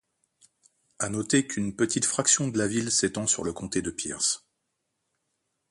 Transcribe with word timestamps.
À 0.97 1.09
noter 1.09 1.45
qu’une 1.45 1.75
petite 1.75 2.05
fraction 2.05 2.47
de 2.47 2.57
la 2.57 2.65
ville 2.65 2.89
s’étend 2.91 3.27
sur 3.27 3.43
le 3.43 3.53
comté 3.53 3.83
de 3.83 3.91
Pierce. 3.91 4.43